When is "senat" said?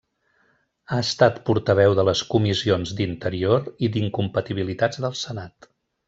5.25-5.69